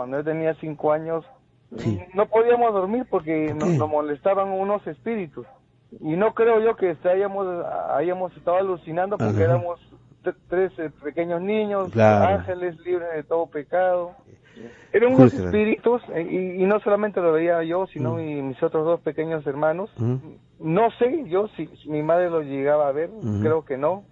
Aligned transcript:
cuando 0.00 0.16
yo 0.16 0.24
tenía 0.24 0.54
cinco 0.54 0.92
años, 0.92 1.26
Sí. 1.76 2.00
no 2.14 2.24
podíamos 2.26 2.72
dormir 2.72 3.04
porque 3.10 3.48
¿Por 3.48 3.56
nos, 3.56 3.68
nos 3.78 3.88
molestaban 3.90 4.48
unos 4.48 4.84
espíritus. 4.86 5.46
Y 6.00 6.16
no 6.16 6.32
creo 6.34 6.58
yo 6.60 6.74
que 6.74 6.96
hayamos, 7.04 7.46
hayamos 7.90 8.34
estado 8.36 8.56
alucinando 8.56 9.18
porque 9.18 9.44
Ajá. 9.44 9.52
éramos 9.56 9.78
tres 10.48 10.72
eh, 10.78 10.90
pequeños 11.04 11.42
niños, 11.42 11.90
Claro. 11.92 12.38
ángeles 12.38 12.78
libres 12.80 13.12
de 13.14 13.24
todo 13.24 13.46
pecado. 13.46 14.12
Eran 14.92 15.14
unos 15.14 15.32
espíritus 15.34 16.02
eh, 16.14 16.26
y, 16.28 16.62
y 16.62 16.66
no 16.66 16.80
solamente 16.80 17.20
lo 17.20 17.32
veía 17.32 17.62
yo, 17.62 17.86
sino 17.86 18.14
Mm. 18.14 18.16
mi- 18.16 18.42
mis 18.42 18.62
otros 18.62 18.84
dos 18.86 19.00
pequeños 19.02 19.46
hermanos. 19.46 19.90
Ujú, 19.98 20.38
No 20.60 20.90
sé 20.92 21.24
yo 21.28 21.46
si, 21.48 21.66
si 21.76 21.90
mi 21.90 22.02
madre 22.02 22.30
lo 22.30 22.40
llegaba 22.42 22.88
a 22.88 22.92
ver, 22.92 23.10
creo 23.42 23.64
que 23.64 23.76
no. 23.76 24.04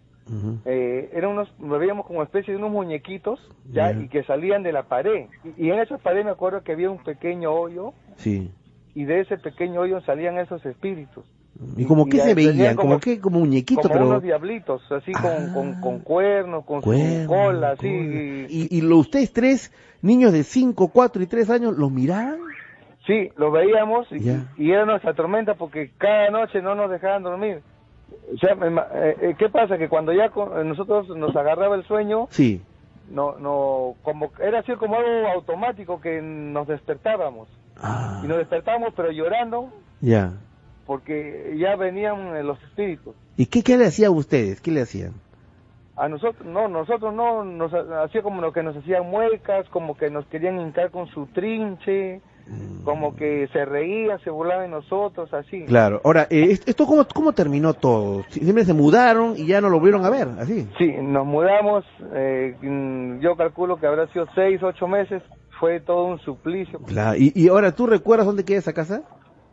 Eh, 0.64 1.10
eran 1.14 1.30
unos, 1.32 1.52
lo 1.60 1.78
veíamos 1.78 2.06
como 2.06 2.22
especie 2.22 2.52
de 2.52 2.58
unos 2.58 2.70
muñequitos, 2.70 3.40
ya, 3.72 3.92
y 3.92 4.08
que 4.08 4.22
salían 4.24 4.62
de 4.62 4.72
la 4.72 4.84
pared. 4.84 5.26
Y, 5.56 5.70
en 5.70 5.78
esa 5.78 5.98
pared 5.98 6.24
me 6.24 6.30
acuerdo 6.30 6.62
que 6.62 6.72
había 6.72 6.90
un 6.90 7.02
pequeño 7.02 7.50
hoyo, 7.52 7.92
Sí. 8.16 8.50
y 8.94 9.04
de 9.04 9.20
ese 9.20 9.38
pequeño 9.38 9.80
hoyo 9.82 10.00
salían 10.02 10.38
esos 10.38 10.64
espíritus. 10.66 11.24
¿Y 11.76 11.84
como 11.86 12.06
Y 12.06 12.10
qué 12.10 12.18
se 12.20 12.34
veían? 12.34 12.76
como- 12.76 12.88
¿Como 12.90 13.00
qué? 13.00 13.20
Como 13.20 13.40
muñequitos, 13.40 13.82
como 13.82 13.94
pero... 13.94 14.08
unos 14.08 14.22
diablitos, 14.22 14.80
así 14.92 15.10
con, 15.12 15.24
Ah. 15.30 15.50
con, 15.54 15.80
con 15.80 15.98
cuernos, 16.00 16.64
con 16.64 16.82
su 16.82 17.26
cola, 17.26 17.70
así. 17.72 17.88
Y, 17.88 18.68
y 18.78 18.80
lo, 18.80 18.98
ustedes 18.98 19.32
tres, 19.32 19.72
niños 20.02 20.32
de 20.32 20.44
5, 20.44 20.88
4 20.92 21.20
y 21.22 21.26
3 21.26 21.50
años, 21.50 21.76
¿los 21.76 21.90
miraban? 21.90 22.38
Sí, 23.06 23.30
lo 23.36 23.50
veíamos 23.50 24.06
y, 24.12 24.18
y 24.62 24.70
era 24.70 24.84
nuestra 24.84 25.14
tormenta 25.14 25.54
porque 25.54 25.90
cada 25.98 26.30
noche 26.30 26.60
no 26.60 26.74
nos 26.74 26.90
dejaban 26.90 27.22
dormir. 27.22 27.60
O 28.34 28.38
sea, 28.38 28.52
eh, 28.52 29.16
eh, 29.20 29.34
¿qué 29.38 29.48
pasa? 29.48 29.78
Que 29.78 29.88
cuando 29.88 30.12
ya 30.12 30.26
eh, 30.26 30.64
nosotros 30.64 31.08
nos 31.16 31.34
agarraba 31.36 31.76
el 31.76 31.84
sueño, 31.84 32.26
Sí. 32.30 32.60
no, 33.10 33.36
no, 33.38 33.94
como 34.02 34.30
era 34.40 34.58
así 34.60 34.72
como 34.74 34.96
algo 34.96 35.28
automático 35.28 36.00
que 36.00 36.20
nos 36.22 36.66
despertábamos. 36.68 37.48
Ah, 37.80 38.20
Y 38.24 38.26
nos 38.26 38.38
despertábamos 38.38 38.92
pero 38.96 39.10
llorando 39.10 39.70
ya. 40.00 40.32
porque 40.86 41.54
ya 41.58 41.76
venían 41.76 42.46
los 42.46 42.62
espíritus. 42.64 43.14
¿Y 43.36 43.46
qué, 43.46 43.62
qué 43.62 43.76
le 43.76 43.86
hacían 43.86 44.08
a 44.08 44.14
ustedes? 44.16 44.60
¿Qué 44.60 44.70
le 44.72 44.82
hacían? 44.82 45.12
A 45.96 46.08
nosotros, 46.08 46.46
no, 46.46 46.68
nosotros 46.68 47.12
no, 47.14 47.44
nos 47.44 47.72
ha- 47.74 48.02
hacía 48.04 48.22
como 48.22 48.40
lo 48.40 48.52
que 48.52 48.62
nos 48.62 48.76
hacían 48.76 49.08
muecas, 49.10 49.68
como 49.70 49.96
que 49.96 50.10
nos 50.10 50.26
querían 50.26 50.60
hincar 50.60 50.90
con 50.90 51.06
su 51.08 51.26
trinche, 51.26 52.20
como 52.84 53.14
que 53.16 53.48
se 53.52 53.64
reía, 53.64 54.18
se 54.20 54.30
burlaba 54.30 54.62
de 54.62 54.68
nosotros, 54.68 55.32
así. 55.34 55.64
Claro. 55.66 56.00
Ahora, 56.04 56.26
eh, 56.30 56.48
est- 56.50 56.66
¿esto 56.68 56.86
cómo, 56.86 57.04
cómo 57.14 57.32
terminó 57.32 57.74
todo? 57.74 58.22
Siempre 58.30 58.64
se 58.64 58.72
mudaron 58.72 59.34
y 59.36 59.46
ya 59.46 59.60
no 59.60 59.68
lo 59.68 59.76
volvieron 59.78 60.04
a 60.06 60.10
ver, 60.10 60.28
así. 60.38 60.66
Sí, 60.78 60.92
nos 61.02 61.26
mudamos, 61.26 61.84
eh, 62.14 62.56
mm, 62.62 63.20
yo 63.20 63.36
calculo 63.36 63.76
que 63.78 63.86
habrá 63.86 64.06
sido 64.08 64.26
seis, 64.34 64.62
ocho 64.62 64.86
meses, 64.88 65.22
fue 65.60 65.80
todo 65.80 66.04
un 66.06 66.18
suplicio. 66.20 66.78
Claro. 66.80 67.18
¿Y, 67.18 67.32
y 67.34 67.48
ahora 67.48 67.72
tú 67.72 67.86
recuerdas 67.86 68.26
dónde 68.26 68.44
queda 68.44 68.58
esa 68.58 68.72
casa? 68.72 69.02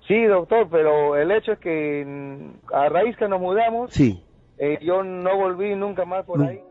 Sí, 0.07 0.23
doctor, 0.25 0.67
pero 0.69 1.15
el 1.17 1.31
hecho 1.31 1.53
es 1.53 1.59
que 1.59 2.05
mm, 2.05 2.73
a 2.73 2.89
raíz 2.89 3.17
que 3.17 3.27
nos 3.27 3.41
mudamos, 3.41 3.91
Sí. 3.91 4.23
eh, 4.57 4.77
yo 4.81 5.03
no 5.03 5.35
volví 5.35 5.75
nunca 5.75 6.05
más 6.05 6.23
por 6.25 6.39
No. 6.39 6.45
ahí. 6.47 6.61